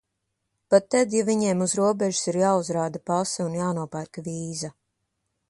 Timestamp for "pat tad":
0.73-1.11